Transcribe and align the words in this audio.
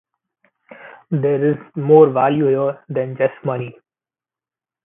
There 1.11 1.51
is 1.51 1.57
more 1.75 2.09
value 2.09 2.47
here 2.47 2.83
than 2.89 3.15
just 3.17 3.35
money. 3.45 3.77